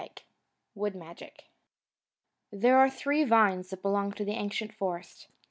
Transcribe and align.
WOOD 0.73 0.95
MAGIC 0.95 1.43
There 2.51 2.79
are 2.79 2.89
three 2.89 3.23
vines 3.23 3.69
that 3.69 3.83
belong 3.83 4.13
to 4.13 4.25
the 4.25 4.31
ancient 4.31 4.73
forest. 4.73 5.27